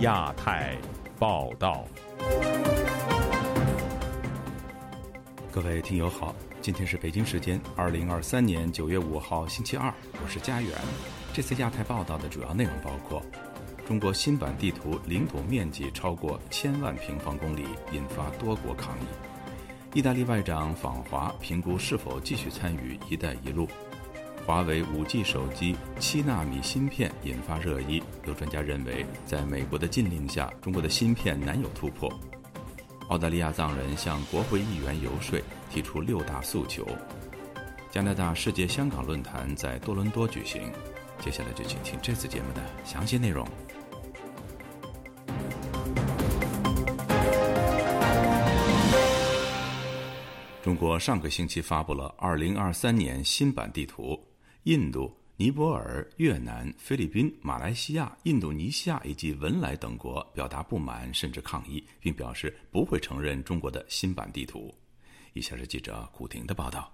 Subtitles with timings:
[0.00, 0.74] 亚太
[1.18, 1.84] 报道，
[5.52, 9.92] 各位听友好，今天是北京时间二零二三年九月五号星期二，
[10.24, 10.72] 我是佳远。
[11.34, 13.22] 这次亚太报道的主要内容包括：
[13.86, 19.04] 中国新版地图领土面积超过千万平方公里，引发多国抗议；
[19.92, 23.68] 意大利外长访华，评估是否继续参与“一带一路”。
[24.46, 32.12] 华为 5G 手机七纳米芯片引发热议，有专家认为，在美国的禁令下，中国的芯片难有突破。
[33.08, 35.40] 澳大利亚藏人向国会议员游说，
[35.70, 36.86] 提出六大诉求。
[37.90, 40.72] 加拿大世界香港论坛在多伦多举行。
[41.20, 43.46] 接下来就请听这次节目的详细内容。
[50.62, 54.18] 中国上个星期发布了2023年新版地图。
[54.64, 64.70] 印度、尼泊尔、越南、菲律宾、马来西亚、印度尼西亚以及文莱等国表达不满甚至抗议，并表示不会承认中国的新版地图。
[65.32, 66.92] 以下是记者古婷的报道：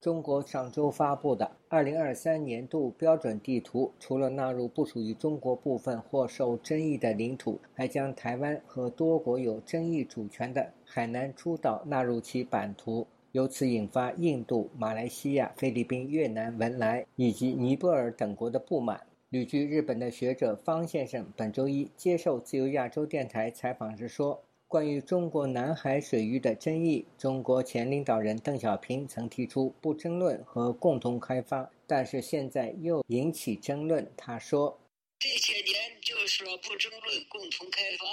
[0.00, 13.06] 中国上周发布的2023年度标准地图，除了纳入不属于中国部分或受争议的领土，还将台湾和多国有争议主权的海南诸岛纳入其版图。
[13.38, 19.06] 由此引发印度、马来西亚、菲律宾、越南、文莱以及尼泊尔等国的不满。
[19.28, 34.76] 旅居日本的学者方先生本周一接受自由亚洲电台采访时说：“关于中国南海水域的争议，中国前领导人邓小平曾提出不争论和共同开发，但是现在又引起争论。”他说
[35.20, 38.04] ：“这些年就是说不争论、共同开发，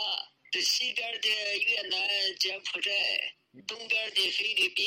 [0.52, 1.28] 这西边的
[1.66, 2.00] 越南、
[2.38, 2.92] 柬埔寨。”
[3.64, 4.86] 东边的菲律宾，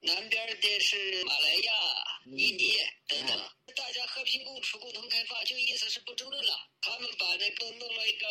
[0.00, 1.72] 南边的是马来亚、
[2.26, 2.72] 印尼
[3.06, 3.38] 等等，
[3.76, 6.52] 大家和平共处、共同开发，就意思是不争论了。
[6.80, 8.26] 他们把那个弄了一个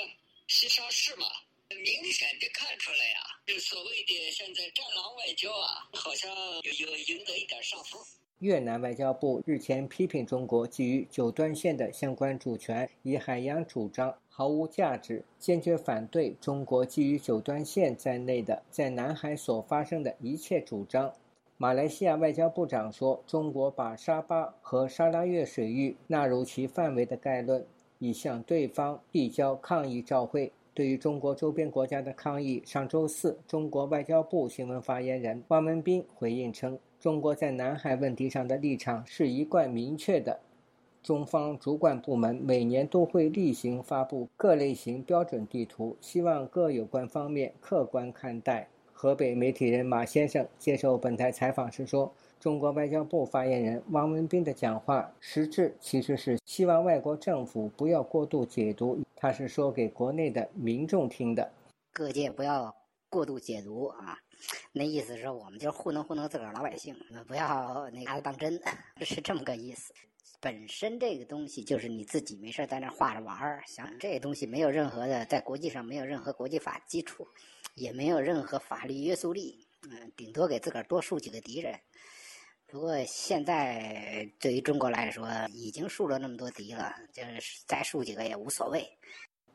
[0.48, 1.28] 西沙市嘛，
[1.70, 8.02] 明显的看出来呀，就所谓的现在战狼外交啊，好像有有赢得一点上风。
[8.40, 21.12] 越南外交部日前批评中国基于九段线的相关主权以海洋主张毫无价值，坚决反对中国基于九段线在内的在南海所发生的一切主张。
[21.58, 27.66] 马来西亚外交部长说，中国把沙巴和沙拉越水域纳入其范围的概论，
[27.98, 30.52] 已向对方递交抗议照会。
[30.76, 36.78] 对于中国周边国家的抗议，上周四，中国外交部新闻发言人汪文斌回应称。
[37.00, 40.40] 中国在南海问题上的立场是一贯明确的。
[41.08, 48.68] 中方主管部门每年都会例行发布各类型标准地图，希望各有关方面客观看待。
[48.92, 61.50] 河北媒体人马先生接受本台采访时说：“中国外交部发言人汪文斌的讲话实质其实是希望外国政府不要过度解读，他是说给国内的民众听的。
[61.94, 62.76] 各界不要
[63.10, 64.20] 过度解读啊。”
[64.72, 66.96] 那意思是我们就糊弄糊弄自个儿老百姓，
[67.28, 68.62] 不要那拿当真，
[69.02, 69.94] 是这么个意思。
[70.40, 77.28] 本身这个东西就是你自己没事在那画着玩儿，想这东西没有任何的在国际上没有任何国际法基础，
[77.74, 81.80] 也没有任何法律约束力，嗯，顶多给自个儿多树几个敌人。
[82.68, 88.88] 不过现在对于中国来说，已经树了那么多敌了，就是再树几个也无所谓。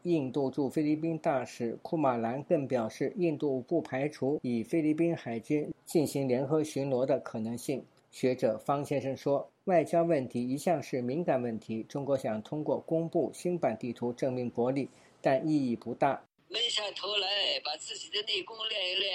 [0.05, 7.85] 印度驻菲律宾大使库马兰更表示，印度不排除以菲律宾海军进行联合巡逻的可能性。
[8.11, 14.89] 学者方先生说：“外交问题一向是敏感问题，中国想通过公布新版地图证明国力，
[15.21, 16.23] 但意义不大。
[16.49, 17.29] 闷下头来
[17.65, 19.15] 把自己的内功练一练，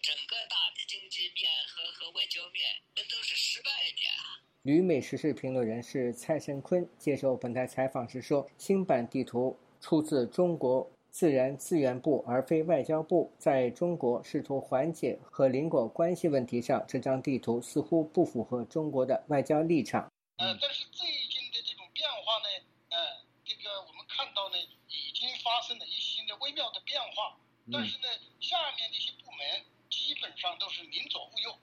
[0.00, 2.64] 整个大的经济面和和外交面，
[2.94, 13.32] 那都是失败的。”旅美时事评论人士蔡胜坤接受本台采访时说：“新版地图。”出自中国自然资源部，而非外交部。
[13.38, 20.12] 在中国试图缓解和邻国关系问题上，这张地图似乎不符合中国的外交立场。
[20.36, 22.48] 呃，但是最近的这种变化呢，
[22.90, 22.96] 呃，
[23.44, 24.56] 这个我们看到呢，
[24.88, 27.36] 已经发生了一些的微妙的变化。
[27.72, 28.06] 但是呢，
[28.40, 31.56] 下面这些部门基本上都是宁左勿右，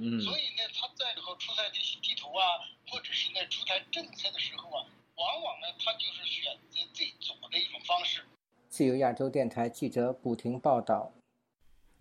[0.00, 4.86] 嗯，所以呢，他在和出台这些地图啊，或者是呢出台政策的时候啊。
[5.18, 8.20] 往往呢，他就是选择最左的一种方式。
[8.68, 11.12] 自由亚洲电台记者古婷报道：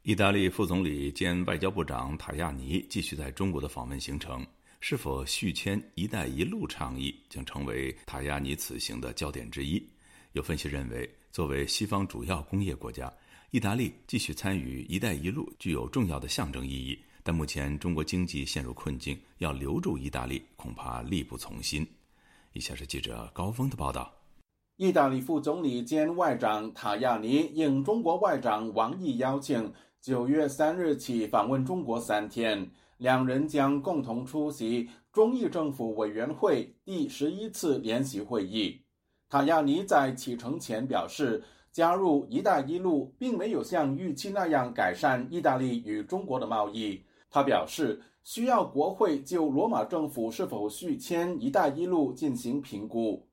[0.04, 4.46] 意大利副总理兼外交部长塔亚尼继续在中国的访问行程，
[4.82, 9.84] 是否续签“一带一路”倡议将成为塔亚尼此行的焦点之一。
[10.34, 13.12] 有分析认为，作为西方主要工业国家，
[13.50, 17.00] 意大利继续参与“一带一路”具有重要的象征意义。
[17.24, 21.86] 但目前中国经济陷入困境，要留住意大利恐怕力不从心。
[22.54, 24.12] 以下是记者高峰的报道。
[24.78, 32.70] 意大利副总理兼外长塔亚尼应中国外长王毅邀请，九月三日起访问中国三天。
[32.98, 38.82] 两人将共同出席中意政府委员会第十一次联席会议。
[39.30, 47.00] 塔亚尼在启程前表示，加入“一带一路”并没有像预期那样改善意大利与中国的贸易。
[47.30, 53.26] 他表示，需要国会就罗马政府是否续签“一带一路”进行评估。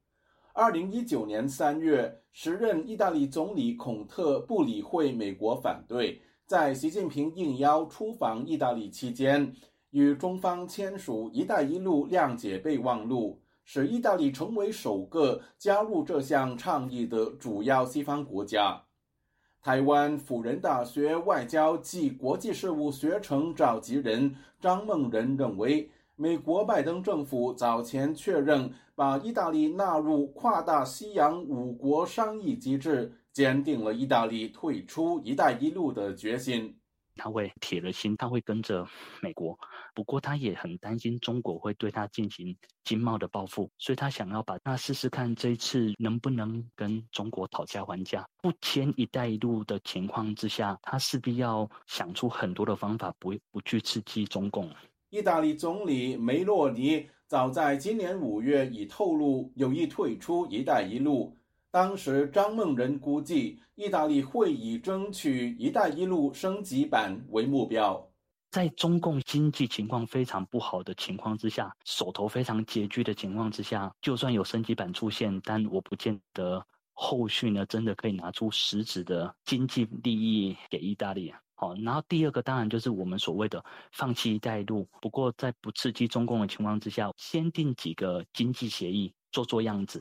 [0.53, 9.53] 二零一九年三月，时任意大利总理孔特不理会美国反对，在习近平应邀出访意大利期间，
[9.91, 18.84] 与中方签署“一带一路”谅解备忘录，使意大利成为首个加入这项倡议的主要西方国家。
[19.65, 25.89] 台湾辅仁大学外交暨国际事务学程召集人张梦仁认为。
[26.17, 36.77] 美国拜登政府早前确认把意大利纳入跨大西洋五国商议机制，坚定了意大利退出“一带一路”的决心。
[37.17, 38.87] 他会铁了心，他会跟着
[39.21, 39.59] 美国。
[39.95, 48.27] 不过，他也很担心中国会对他进行经贸的报复，所以他想要把那试试看，这一次能不能跟中国讨价还价。
[48.43, 54.69] 不签“一带一路”的情况之下，他势必要想出很多的方法，不不去刺激中共。
[55.11, 61.37] 意大利总理梅洛尼早在今年五月已透露有意退出“一带一路”。
[61.75, 68.09] 当时，张梦仁估计，意大利会以争取“一带一路”升级版为目标。
[68.53, 81.35] 在中共经济情况非常不好的情况之下，手头非常拮据的情况之下，就算有升级版出现，但我不见得后续呢真的可以拿出实质的经济利益给意大利。
[81.57, 83.61] 好，然后第二个当然就是我们所谓的
[83.91, 90.01] 放弃“一带一路”，不过在不刺激中共的情况之下，先定几个经济协议做做样子。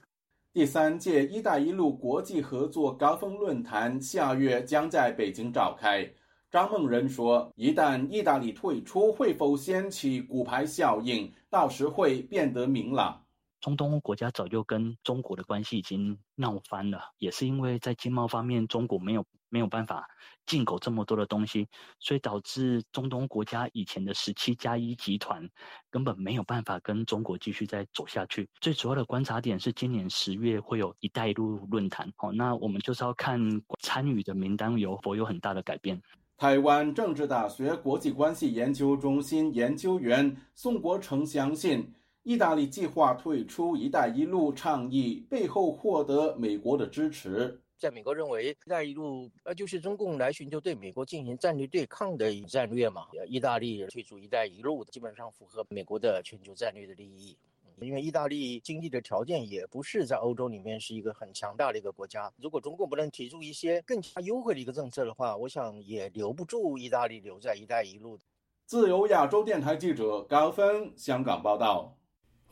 [0.54, 6.08] 第三届“一带一路”国际合作高峰论坛下月将在北京召开。
[6.52, 11.34] 张梦仁说：“一旦意大利退出，会否掀起骨牌效应？
[11.50, 13.20] 到时会变得明朗。”
[13.62, 20.08] 中东国家早就跟中国的关系已经闹翻了，也是因为在经贸方面，中国没有没有办法
[20.46, 21.68] 进口这么多的东西，
[22.00, 25.48] 所以导致中东国家以前的十七加一集团
[25.90, 28.50] 根本没有办法跟中国继续再走下去。
[28.60, 33.40] 最主要的观察点是，今年十月会有一带一路论坛，好，那我们就是要看
[33.80, 36.02] 参与的名单有否有很大的改变。
[36.38, 41.94] 台湾政治大学国际关系研究中心研究员宋国成相信。
[42.24, 47.62] 意大利计划退出“一带一路”倡议，背后获得美国的支持。
[47.84, 53.08] 在美国认为，“一带一路”呃就是中共来寻求对美国进行战略对抗的战略嘛。
[53.28, 57.38] 意大利退出“一带一路”基本上符合美国的全球战略的利益，
[57.82, 62.32] 因为意大利经济的条件也不是在欧洲里面是一个很强大的一个国家。
[62.38, 68.18] 如果中共不能提出一些更加优惠的一个政策的话，我想也留不住意大利留在“一带一路”。
[68.66, 71.98] 自由亚洲电台记者高峰香港报道。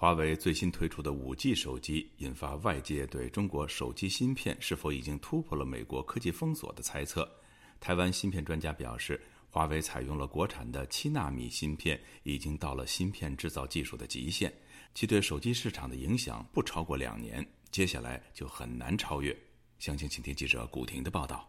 [0.01, 7.31] 华为最新推出的 5G 手机引发外界对中国手机芯片是否已经突破了美国科技封锁的猜测。
[7.79, 9.21] 台湾芯片专家表示，
[9.51, 14.51] 华为采用了国产的七纳米芯片，已经到了芯片制造技术的极限，
[14.95, 19.37] 其对手机市场的影响不超过两年，接下来就很难超越。
[19.77, 21.47] 详情，请听记者古婷的报道。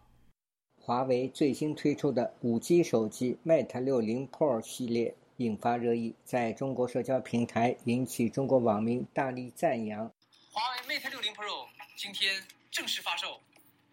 [0.76, 5.16] 华为最新推出的 5G 手机 Mate 60 Pro 系列。
[5.38, 10.12] 引发热议，在中国社交平台引起中国网民大力赞扬。
[10.50, 13.40] 华为 Mate 60 Pro 今天正式发售，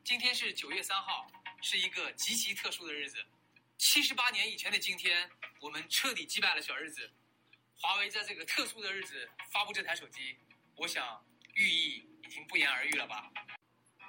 [0.03, 1.25] 今天是九月三号，
[1.61, 3.17] 是一个极其特殊的日子。
[3.77, 5.29] 七十八年以前的今天，
[5.61, 7.09] 我们彻底击败了小日子。
[7.81, 10.35] 华为在这个特殊的日子发布这台手机，
[10.75, 11.23] 我想
[11.55, 13.31] 寓意已经不言而喻了吧。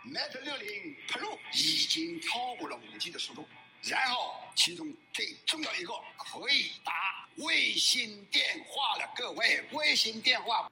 [0.05, 3.47] Mate 60 Pro 已经超过了 5G 的速度。
[3.83, 6.93] 然后，其中最重要一个可以打
[7.39, 10.71] 卫星电话了，各位，卫星电话。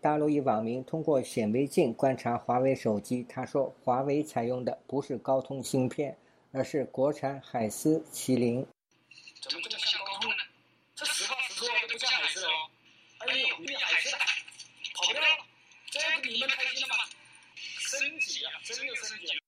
[0.00, 6.16] 大陆一网民通过显微镜观察华为手机，他说：“华为采用的不是高通芯片，
[6.52, 8.64] 而是国产海思麒麟。”
[9.42, 10.36] 怎么这么像高通呢？
[10.94, 12.50] 这实话实说，这不像海思哦。
[13.18, 14.10] 哎呦，比海思
[14.94, 15.44] 跑不掉了，
[15.90, 16.94] 这不你们开心了吗？
[17.56, 19.45] 升级啊，真的升级了。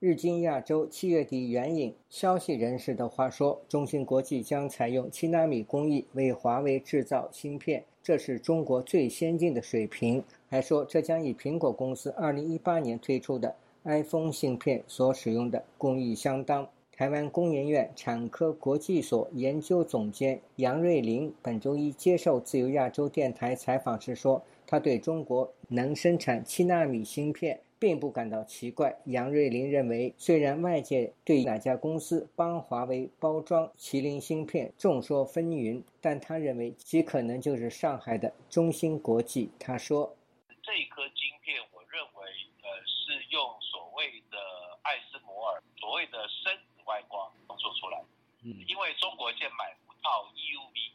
[0.00, 10.24] 日经亚洲七月底援引消息人士的话说，中芯国际将采用七纳米工艺为华为制造芯片，这是中国最先进的水平。
[10.48, 13.54] 还说，这将与苹果公司二零一八年推出的
[13.84, 16.66] iPhone 芯片所使用的工艺相当。
[16.96, 27.60] 台湾工研院产科国际所研究总监杨瑞麟本周一接受自由亚洲电台采访时说，他对中国能生产七纳米芯片。
[27.80, 29.00] 并不感到奇怪。
[29.06, 39.50] 杨瑞麟认为，虽然外界对哪家公司帮华为包装麒麟芯片众说纷纭，但他认为极可能就是上海的中芯国际。
[39.58, 40.14] 他说
[40.62, 42.20] ：“这一颗晶片，我认为
[42.60, 44.36] 呃是用所谓的
[44.82, 47.98] 爱斯摩尔所谓的深紫外光做出来，
[48.44, 50.92] 嗯，因为中国现在买不到 EUV，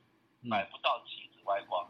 [0.47, 1.89] 买不到极紫外光。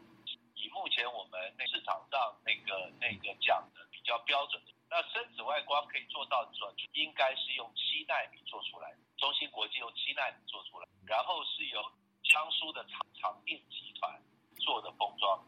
[0.56, 8.94] 以目前我们那市场上那个那个讲的比较标准的。”那深紫外光可以做到准，应该是用七纳米做出来。
[9.18, 11.82] 中芯国际用七纳米做出来，然后是由
[12.22, 14.22] 江苏的长长电集团
[14.62, 15.42] 做的封装。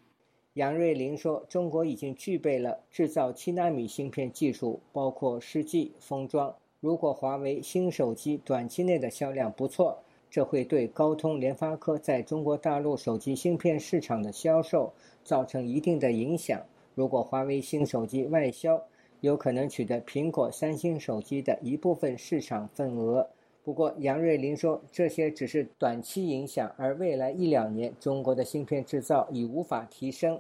[0.59, 6.53] 杨瑞麟说：“中国已经具备了制造七纳米芯片技术，包括试剂、封装。
[6.81, 16.61] 如果华为新手机短期内的销量不错，这会对高通、联发科在中国大陆手机芯片市场的销售造成一定的影响。
[16.97, 18.83] 如果华为新手机外销，
[19.21, 23.31] 有可能取得苹果、三星手机的一部分市场份额。
[23.62, 30.35] 不过，杨瑞麟说，这些只是短期影响，而未来一两年，中国的芯片制造已无法提升。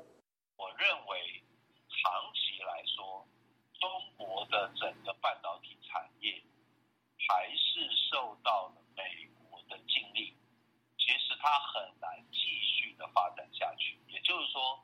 [0.56, 1.18] 我认为，
[1.92, 3.22] 长期来说，
[3.78, 6.32] 中国的整个半导体产业
[7.28, 10.32] 还是受到了美国的禁令，
[10.96, 14.00] 其实它很难继续的发展下去。
[14.08, 14.80] 也就是说，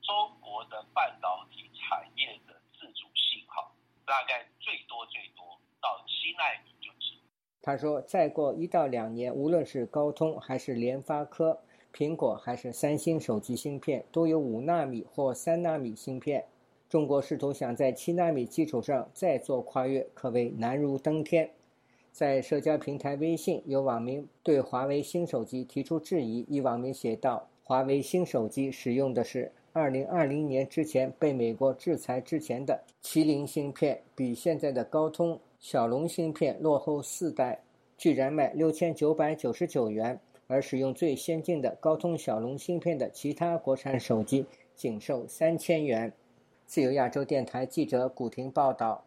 [0.00, 3.76] 中国的半导体产业的自主性好。
[4.06, 5.44] 大概最多最多
[5.82, 7.20] 到七纳米就止。
[7.60, 11.60] 他说，再过一到两年，无论是高通还是联发科、
[11.92, 16.46] 苹果还是三星手机芯片，都有五纳米或三纳米芯片。
[16.88, 21.50] 中国试图想在七纳米基础上再做跨越，可谓难如登天。
[22.16, 26.46] 在社交平台微信，有网民对华为新手机提出质疑。
[26.48, 37.60] 一网民写道：“华为新手机使用的是。”二零二零年之前被美国制裁之前的麒麟芯片，比现在的高通骁龙芯片落后四代，
[37.98, 46.10] 居然卖六千九百九十九元，而使用最先进的高通骁龙芯片的其他国产手机仅售三千元。
[46.64, 49.04] 自由亚洲电台记者古婷报道。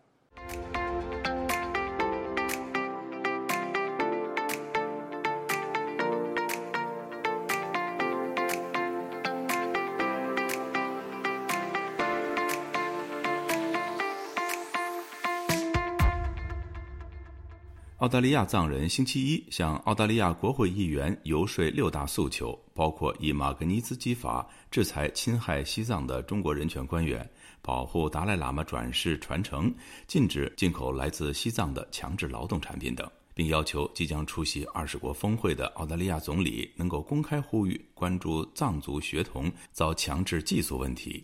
[17.99, 27.29] 澳大利亚藏人星期一向澳大利亚国会议员游说六大诉求，包括以马格尼兹基法制裁侵害西藏的中国人权官员，
[27.61, 29.69] 保护达赖喇嘛转世传承，
[30.07, 41.21] 禁止进口来自西藏的强制劳动产品等，并要求即将出席二十国峰会的澳大利亚总理能够公开呼吁关注藏族学童遭强制寄宿问题。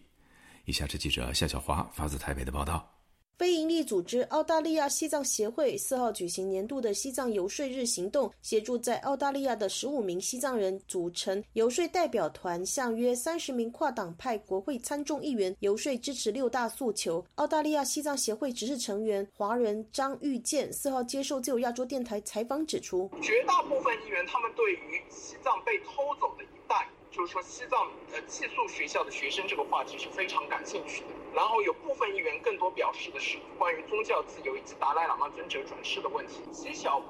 [0.66, 2.95] 以下是记者夏小华发自台北的报道。
[3.38, 17.26] 非营利组织澳大利亚西藏协会四号举行年度的西藏游说日行动，协助在澳大利亚的十五名西藏人组成游说代表团，向约三十名跨党派国会参众议员游说支持六大诉求。
[17.36, 26.88] 澳大利亚西藏协会执事成员华人张玉健四号接受自由亚洲电台采访指出，绝大部分议员他们对于西藏被偷走的一代。
[27.16, 27.80] 就是说，西藏
[28.12, 31.08] 呃寄宿学校的学生这个话题是非常感兴趣的。
[31.34, 36.42] 然后有部分议员更多表示的是关于宗教自由以及达赖喇嘛尊者转世的问题。
[36.52, 37.02] 极小。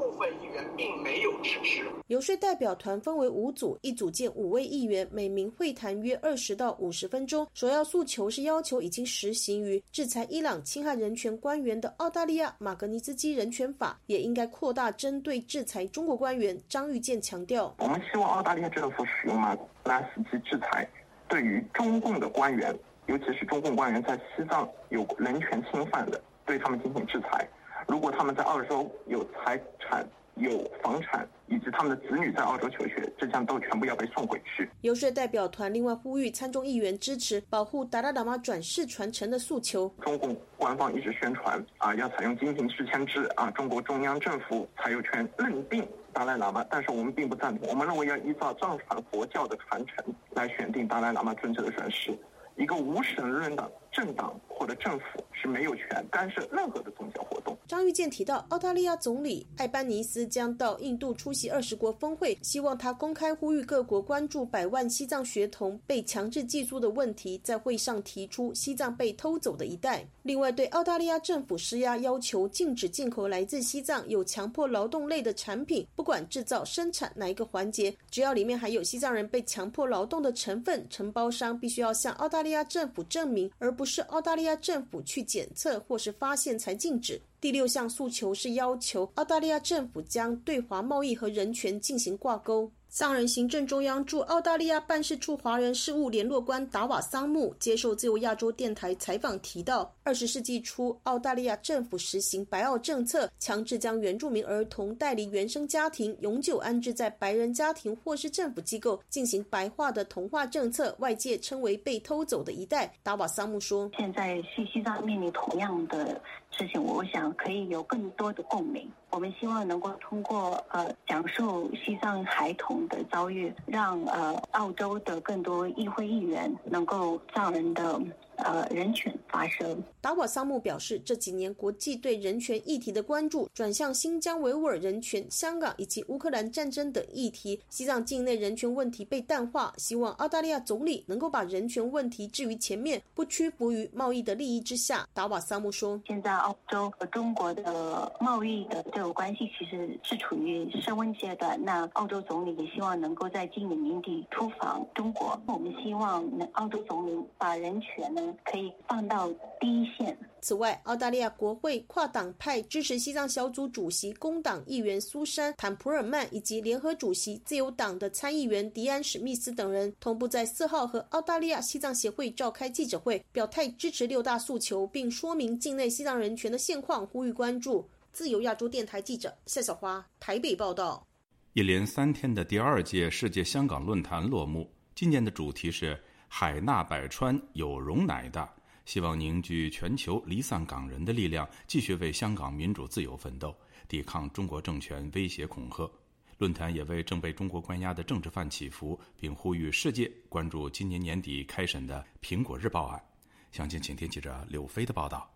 [0.00, 1.84] 部分议员并没有支持。
[2.06, 7.46] 游说代表团分为五组，一组见五位议员，每名会谈约二十到五十分钟。
[7.52, 16.58] 首要诉求是要求已经实行于制裁伊朗侵害人权官员的澳大利亚马格尼斯基人权法，也应该扩大针对制裁中国官员。
[16.66, 20.88] 张玉健强调，我们希望澳大利亚政府使用马格拉斯基制裁，
[21.28, 22.74] 对于中共的官员，
[23.06, 27.46] 尤其是中共官员在西藏有人权侵犯的，对他们进行制裁。
[27.90, 30.06] 如果他们在澳洲有财产、
[30.36, 34.70] 有房产，以及他们的子女在澳洲求学，这将都全部要被送回去。
[34.82, 39.92] 游说代表团另外呼吁参众议员支持保护达赖喇嘛转世传承的诉求。
[40.02, 47.68] 中共官方一直宣传啊，要采用金瓶式签制啊，中国中央政府才有权认定达赖喇嘛，但是我们并不赞同。
[47.70, 52.16] 我们认为要依照藏传佛教的传承来选定达赖喇嘛尊者的转世。
[52.56, 57.56] 一个无神论的政党或者政府是没有权干涉任何的宗教活动。
[57.66, 70.06] 张玉健提到，澳大利亚总理艾班尼斯将到印度出席二十国峰会，希望他公开呼吁各国关注百万西藏学童被强制寄宿的问题，在会上提出西藏被偷走的一代。
[70.22, 87.20] 另外，对澳大利亚政府施压，要求禁止进口来自西藏有强迫劳动类的产品，不管制造、生产哪一个环节，只要里面含有西藏人被强迫劳动的成分，承包商必须要向澳大利亚政府证明，而不是澳大利亚政府去检测或是发现才禁止。
[87.40, 92.72] 第六项诉求是要求澳大利亚政府将对华贸易和人权进行挂钩。
[92.92, 112.92] 藏人行政中央驻澳大利亚办事处华人事务联络官达瓦桑木接受自由亚洲电台采访提到，二十世纪初，澳大利亚政府实行白澳政策，强制将原住民儿童带离原生家庭，永久安置在白人家庭或是政府机构，进行白化的同化政策，外界称为被偷走的一代。
[113.04, 116.20] 达瓦桑木说：“现在西西藏面临同样的
[116.50, 118.90] 事情，我想可以有更多的共鸣。
[119.10, 128.00] 我们希望能够通过呃讲述西藏孩童。”的遭遇，让呃澳洲的更多议会议员能够藏人的。
[128.44, 129.82] 呃，人权发生。
[130.00, 139.72] 达瓦桑木表示，这几年国际对人权议题的关注转向新疆维吾尔人权、香港以及乌克兰战争等议题，西藏境内人权问题被淡化。
[139.76, 145.06] 希望澳大利亚总理能够把人权问题置于前面，不屈服于贸易的利益之下。
[145.12, 151.62] 达瓦桑木说：“现在澳洲和中国的贸易的这种关系其实是处于升温阶段。
[151.62, 155.38] 那澳洲总理也希望能够在今年年底出访中国。
[155.46, 159.28] 我们希望澳洲总理把人权呢。”可以放到
[159.60, 160.16] 第一线。
[160.42, 177.86] 此外，澳大利亚国会跨党派支持西藏小组主席工党议员苏珊·坦普尔曼以及联合主席自由党的参议员迪安·史密斯等人，同步在四号和澳大利亚西藏协会召开记者会，表态支持六大诉求，并说明境内西藏人权的现况，呼吁关注。
[178.10, 181.06] 自由亚洲电台记者夏小花台北报道。
[181.52, 185.98] 一连三天的第二届世界香港论坛落幕，今年的主题是。
[186.32, 188.48] 海纳百川，有容乃大。
[188.86, 193.52] 希望凝聚全球离散港人的力量，继续为香港民主自由奋斗，
[193.88, 195.90] 抵抗中国政权威胁恐吓。
[196.38, 203.02] 论坛也为正被中国关押的政治犯祈福，并呼吁世界关注今年年底开审的《苹果日报》案。
[203.50, 205.28] 详情，请听记者柳飞的报道。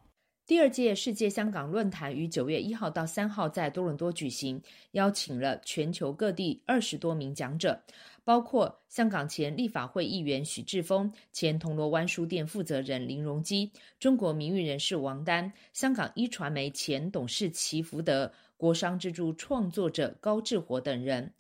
[0.47, 7.81] 第二届世界香港论坛于九月一号到三号在多伦多举行，邀请了全球各地二十多名讲者。
[8.25, 21.33] 包括香港前立法会议员许志峰、前铜锣湾书店负责人林荣基、中国名誉人士王丹、香港一传媒前董事齐福德、国商之柱创作者高志活等人。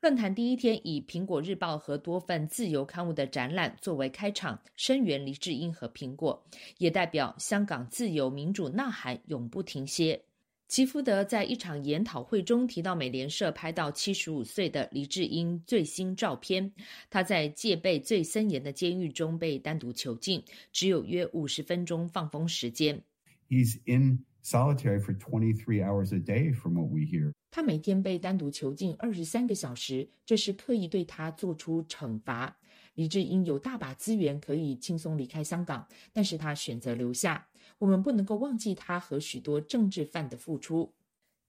[0.00, 6.40] 论坛第一天以《苹果日报》和多份自由刊物的展览作为开场，声援黎智英和苹果，
[6.78, 10.22] 也代表香港自由民主呐喊永不停歇。
[10.68, 16.72] 齐福德在一场研讨会中提到，美联社拍到七十五岁的黎智英最新照片。
[17.10, 23.02] 他在戒备最森严的监狱中被单独囚禁，只有约五十分钟放风时间。
[23.48, 27.32] He's in solitary for twenty three hours a day, from what we hear.
[27.58, 32.56] 他每天被单独囚禁二十三个小时，这是刻意对他做出惩罚。
[32.94, 37.44] 李志英有大把资源可以轻松离开香港，但是他选择留下。
[37.78, 40.94] 我们不能够忘记他和许多政治犯的付出。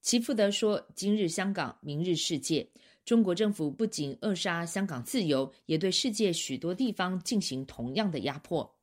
[0.02, 2.67] 齐福德说：“今日香港，明日世界。
[3.06, 8.76] 中国政府不仅扼杀香港自由，也对世界许多地方进行同样的压迫。”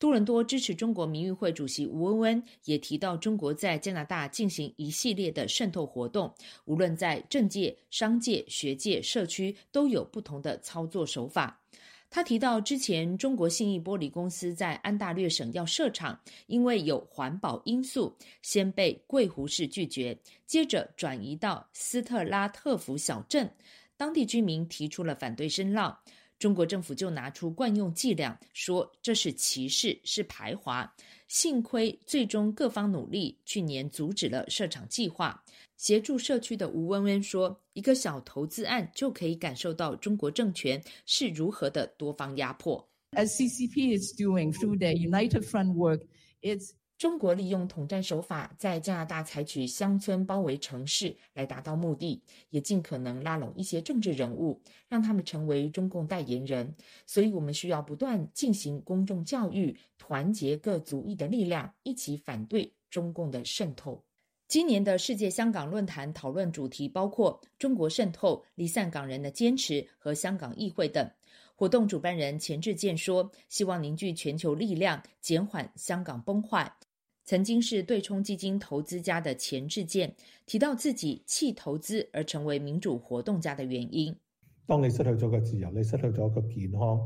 [0.00, 6.34] 多伦多支持中国民运会主席吴温温也提到，中国在加拿大进行一系列的渗透活动，
[6.64, 11.60] 无论在政界、商界、学界、社区，都有不同的操作手法。
[12.08, 23.52] 他提到，之前中国信义玻璃公司在安大略省要设厂，因为有环保因素，先被贵湖市拒绝，接着转移到斯特拉特福小镇，
[23.98, 25.98] 当地居民提出了反对声浪，
[26.40, 30.90] 中国政府就拿出惯用伎俩，说这是歧视，是排华。
[31.28, 35.44] 幸亏最终各方努力，去年阻止了设厂计划。
[35.76, 46.00] 协助社区的吴温温说：“一个小投资案就可以感受到中国政权是如何的多方压迫。” As CCP is doing through their United Front work,
[46.40, 46.70] it's
[47.00, 56.74] 中国利用统战手法，在加拿大采取乡村包围城市来达到目的，也尽可能拉拢一些政治人物，让他们成为中共代言人。
[57.06, 64.04] 所以，我们需要不断进行公众教育，团结各族裔的力量，一起反对中共的渗透。
[64.46, 71.10] 今年的世界香港论坛讨论主题包括中国渗透、离散港人的坚持和香港议会等。
[71.56, 76.70] 活动主办人钱志健说：“希望凝聚全球力量，减缓香港崩坏。”
[77.30, 80.12] 曾经是对冲基金投资家的钱志健
[80.46, 84.12] 提到自己弃投资而成为民主活动家的原因。
[84.66, 87.00] 当你失去咗个自由，你失去咗个健康，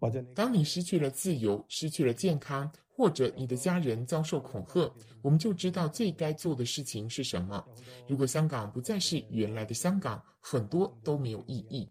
[0.00, 2.68] 或者当你失去了自由、失去了健康。
[2.92, 7.64] 或者你的家人遭受恐吓，我们就知道最该做的事情是什么。
[8.06, 11.88] 如果香港不再是原来的香港，很多都没有意义。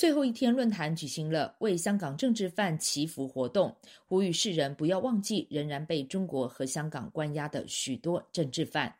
[0.00, 8.94] 最后一天论坛举行了为香港政治犯祈福活动，呼吁世人不要忘记仍然被中国和香港关押的许多政治犯。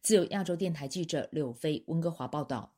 [0.00, 2.72] 自由亚洲电台记者柳飞温哥华报道。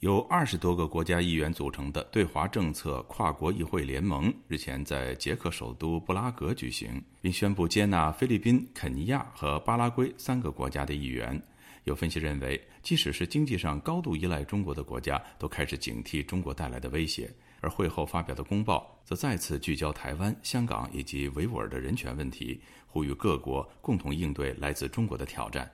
[0.00, 11.40] 由二十多个国家议员组成的对华政策跨国议会联盟日前在捷克首都布拉格举行，并宣布接纳菲律宾、肯尼亚和巴拉圭三个国家的议员。
[11.86, 17.32] 有分析认为，即使是经济上高度依赖中国的国家，都开始警惕中国带来的威胁。
[17.60, 25.70] 而会后发表的公报则再次聚焦台湾、香港以及维吾尔的人权问题，呼吁各国共同应对来自中国的挑战。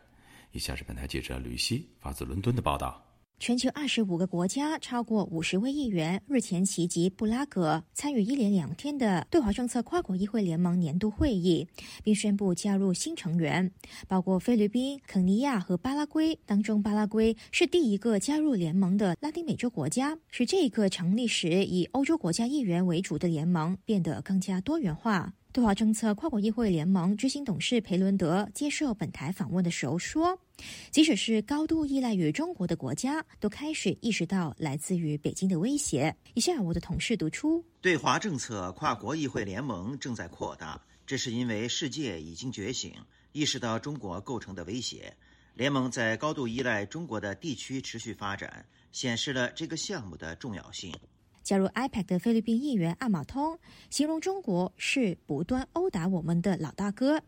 [0.52, 3.11] 以下是本台记者吕希发自伦敦的报道。
[3.42, 11.66] 全球二十五个国家超过五十位议员日前齐集布拉格，参与一连两天的对华政策跨国议会联盟年度会议，
[12.04, 13.68] 并宣布加入新成员，
[14.06, 16.38] 包括菲律宾、肯尼亚和巴拉圭。
[16.46, 25.34] 当中，巴拉圭是第一个加入联盟的拉丁美洲国家，使这个成立时以欧洲国家议员为主的联盟变得更加多元化。
[25.52, 30.38] 对华政策跨国议会联盟执行董事裴伦德接受本台访问的时候说
[30.90, 42.94] ：“即使是高度依赖于中国的国家，都开始意识到来自于北京的威胁。”以下我的同事读出：对华政策跨国议会联盟正在扩大，这是因为世界已经觉醒，
[43.32, 45.16] 意识到中国构成的威胁。
[45.54, 50.94] 联盟在高度依赖中国的地区持续发展，显示了这个项目的重要性。
[51.42, 53.58] 加入 IPAC 的菲律宾议员阿马通
[53.90, 57.20] 形容中国是不断殴打我们的老大哥，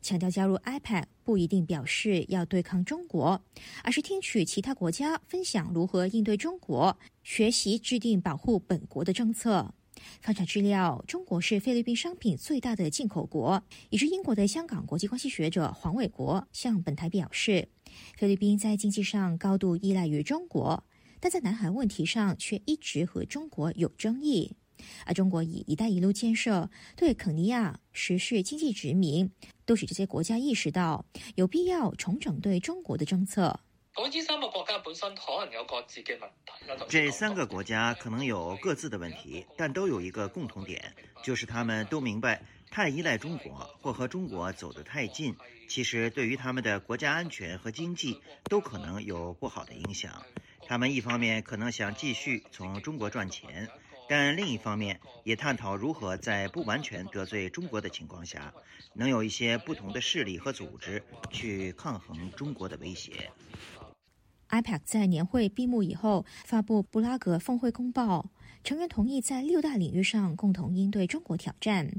[0.00, 3.42] 强调加入 IPAC 不一定表示要对抗中国，
[3.82, 9.74] 而是听取其他国家分享如何应对中国，学习制定保护本国的政策。
[10.20, 13.62] 翻查资料，中国是菲律宾商品最大的进口国。
[13.90, 17.68] 以至英国的香港国际关系学者黄伟国向本台表示，
[18.16, 20.82] 菲律宾在经济上高度依赖于中国。
[21.22, 24.56] 但在南海问题上却一直和中国有争议，
[25.06, 29.30] 而中国以“一带一路”建设对肯尼亚实施经济殖民，
[29.64, 31.06] 都使这些国家意识到
[31.36, 33.60] 有必要重整对中国的政策。
[34.10, 36.86] 这三个国家本身可能有各自嘅问题。
[36.88, 45.36] 这三个国家可能有各自的问题，但都有一个共同点，就是他们都明白，太依赖中国或和中国走得太近，
[45.68, 50.20] 其实对于他们的国家安全和经济都可能有不好的影响。
[50.66, 53.68] 他们一方面可能想继续从中国赚钱，
[54.08, 58.54] 但另一方面也探讨如何在不完全得罪中国的情况下，
[58.94, 63.30] 能有一些不同的势力和组织去抗衡中国的威胁。
[64.52, 68.30] IPAC 在年会闭幕以后发布布拉格峰会公报。
[68.62, 71.90] 成员同意在六大领域上共同应对中国挑战。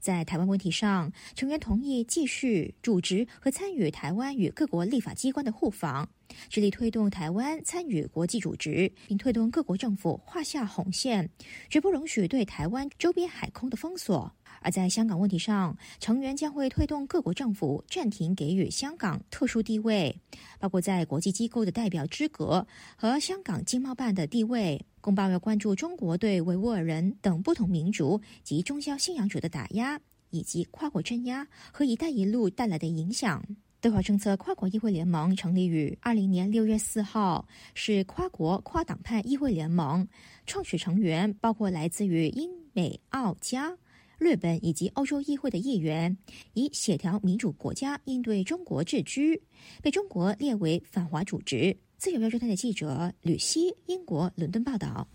[0.00, 6.08] 在台湾问题上，成员同意继续组织和参与台湾与各国立法机关的互访，
[6.48, 11.28] 致力推动台湾参与国际组织，并推动各国政府画下红线，
[11.68, 14.32] 绝不容许对台湾周边海空的封锁。
[14.60, 20.14] 而在香港问题上，成员将会推动各国政府暂停给予香港特殊地位，
[20.58, 22.66] 包括在国际机构的代表资格
[22.96, 24.84] 和香港经贸办的地位。
[25.00, 29.98] 公报要关注中国对维吾尔人等不同民族及宗教信仰者的打压，
[30.30, 33.42] 以及跨国镇压和“一带一路”带来的影响。
[33.80, 40.06] 对华政策跨国议会联盟成立于二零年六月四号，是跨国跨党派议会联盟，
[40.46, 43.78] 创始成员包括来自于英美澳加。
[44.18, 46.18] 日本以及欧洲议会的议员
[46.54, 49.40] 以协调民主国家应对中国治居，
[49.80, 51.76] 被中国列为反华组织。
[51.96, 55.08] 自由亚洲台的记者吕希，英国伦敦报道。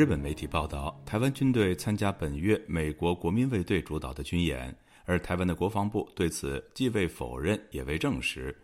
[0.00, 8.56] 日本媒体报道，台湾军队参加本月美国国民卫队主导的军演，而台湾的国防部对此既未否认也未证实。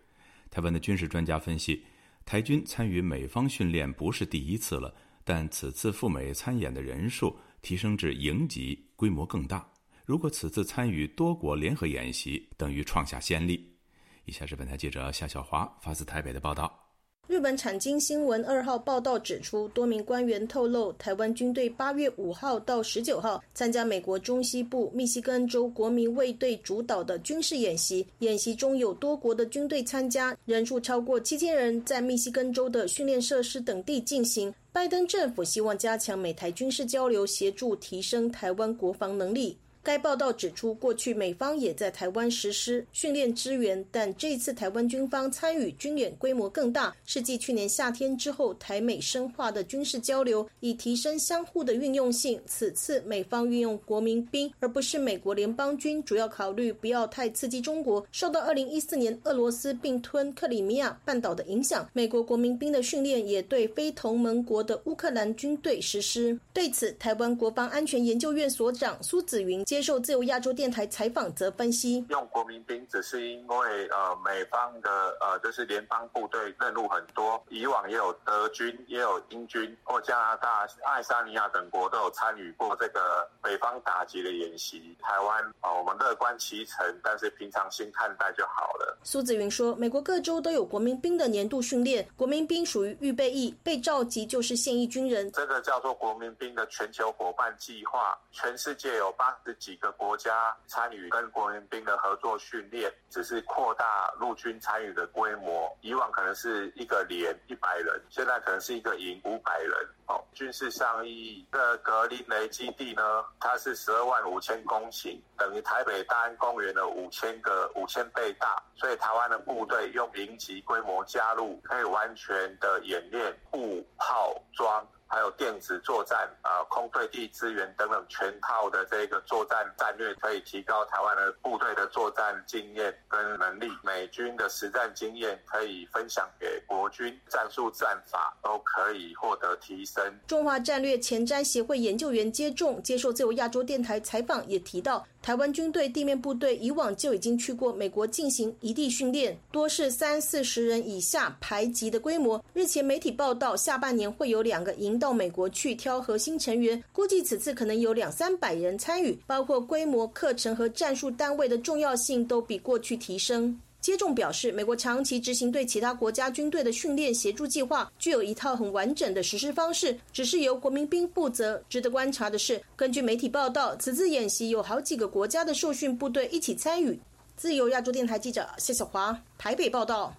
[0.51, 1.85] 台湾的军事专家分析，
[2.25, 4.95] 台军参与美方训练不是第一次了，
[5.25, 9.71] 但此次赴美参演的人数提升至营级，规模更大。
[10.07, 13.77] 如果此次参与多国联合演习，等于创下先例。
[14.25, 16.86] 以下是本台记者夏小华发自台北的报道。
[17.29, 34.55] 日本产经新闻二号报道指出，多名官员透露，台湾军队八月五号到十九号参加美国中西部密西根州国民卫队主导的军事演习，演习中有多国的军队参加，人数超过七千人，在密西根州的训练设施等地进行。
[34.73, 39.59] 拜登政府希望加强美台军事交流，协助提升台湾国防能力。
[39.87, 52.41] 该报道指出，过去美方也在台湾实施训练支援，但这次台湾军方参与军演规模更大，是继去年夏天之后台美深化的军事交流，以提升相互的运用性。
[52.47, 58.05] 此次美方运用国民兵而不是美国联邦军，主要考虑不要太刺激中国。
[58.11, 66.37] 受到2014年俄罗斯并吞克里米亚半岛的影响，美国国民兵的训练也对非同盟国的乌克兰军队实施。
[66.53, 69.65] 对此，台湾国防安全研究院所长苏子云。
[69.77, 84.97] 接受自由亚洲电台采访，则分析用国民兵只是因为呃美方的呃就是联邦部队任务很多，以往也有德军也有英军或加拿大、爱沙尼亚等国都有参与过这个北方打击的演习。
[84.99, 88.97] 台湾啊，我们乐观其成，但是平常心看待就好了。
[89.03, 95.31] 苏子云说，美国各州都有国民兵的年度训练，国民兵属于预备役，被召集就是现役军人。
[95.33, 99.55] 这个叫做国民兵的全球伙伴计划，全世界有八十。
[99.67, 105.77] 几个国家参与跟国民兵的合作训练，只是扩大陆军参与的规模。
[105.81, 109.73] 以往可能是一个连一百人，现在可能是一个营五百人。
[110.07, 118.63] 哦，军事上意义的格林雷基地呢，它是十二万五千公顷，等于台北大安公园的五千个五千倍大。
[118.77, 124.87] 所以台湾的部队用营级规模加入，可以完全的演练步炮装。
[125.09, 133.71] 还有电子作战、啊空对地资源等等全套的这个作战战略，可以提高台湾的部队的作战经验跟能力。
[133.83, 140.03] 美军的实战经验可以分享给国军，战术战法都可以获得提升。
[140.27, 145.07] 中华战略前瞻协会研究员接种接受自由亚洲电台采访，也提到。
[145.27, 152.41] 台湾军队地面部队以往就已经去过美国进行一地训练，多是三四十人以下排级的规模。
[152.55, 163.61] 日前媒体报道，下半年会有两个营到美国去挑核心成员，估计此次可能有两三百人参与，包括规模、课程和战术单位的重要性都比过去提升。
[163.87, 171.63] 接种表示，美国长期执行对其他国家军队的训练协助计划，具有一套很完整的实施方式，只是由国民兵负责。
[171.69, 176.99] 值得观察的是，根据媒体报道，此次演习有好几个国家的受训部队一起参与。
[177.37, 180.13] 自由亚洲电台记者谢小华台北报道。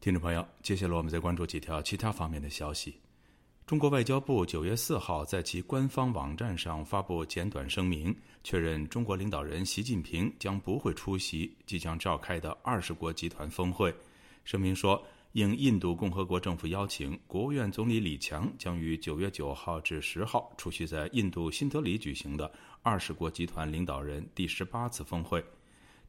[0.00, 2.96] 听众朋友，接下来我们再关注几条其他方面的消息。
[3.68, 13.94] 中国外交部九月四号在其官方网站上发布简短声明，确认中国领导人习近平将不会出席即将召开的二十国集团峰会。
[14.42, 22.50] 声明说，应印度共和国政府邀请，国务院总理李强将于九月九号至十号出席在印度新德里举行的
[22.80, 25.44] 二十国集团领导人第十八次峰会。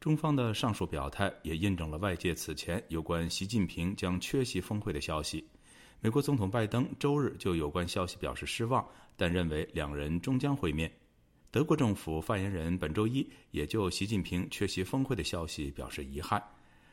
[0.00, 5.46] 中方的上述表态也印证了外界此前有关习近平将缺席峰会的消息。
[6.02, 8.82] 美国总统拜登周日就有关消息表示失望，
[9.16, 10.90] 但认为两人终将会面。
[11.50, 16.42] 德国政府发言人本周一也就习近平缺席峰会的消息表示遗憾。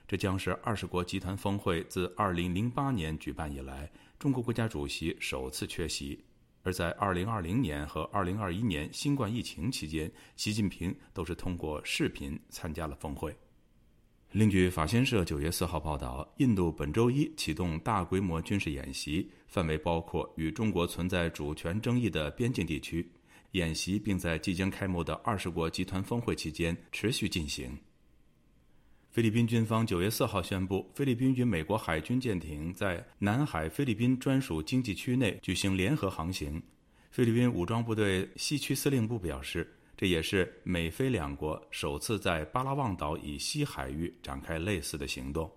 [0.09, 3.89] 这将是二十国集团峰会自2008年举办以来，
[4.19, 6.21] 中国国家主席首次缺席。
[6.63, 13.33] 而在2020年和2021年新冠疫情期间，习近平都是通过视频参加了峰会。
[14.33, 23.09] 另据法新社九月四号报道，印度本周一启动大规模军事演习，范围包括与中国存在主权争议的边境地区。
[23.51, 27.75] 演习并在即将开幕的二十国集团峰会期间持续进行。
[29.09, 36.61] 菲律宾军方九月四号宣布，菲律宾与美国海军舰艇在南海菲律宾专属经济区内举行联合航行。
[37.09, 39.73] 菲律宾武装部队西区司令部表示。
[39.97, 45.51] 这也是美菲两国首次在巴拉望岛以西海域展开类似的行动。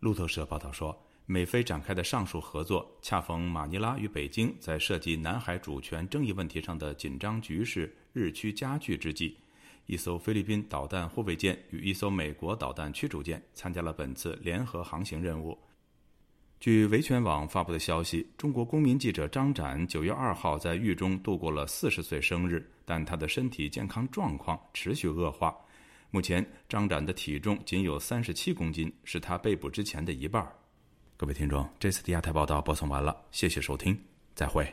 [0.00, 9.36] 路透社报道说，美菲展开的上述合作，恰逢马尼拉与北京在涉及南海主权争议问题上的紧张局势日趋加剧之际，
[9.84, 15.58] 一艘菲律宾导弹护卫舰与一艘美国导弹驱逐舰参加了本次联合航行任务。
[16.66, 25.56] 据维权网发布的消息，中国公民记者张展九月二号在狱中度过了四十岁生日，但他的身体健康状况持续恶化。
[26.10, 30.44] 目前，张展的体重仅有三十七公斤，是他被捕之前的一半。
[31.16, 33.96] 各位听众，这次的亚太报道播送完了，谢谢收听，
[34.34, 34.66] 再会。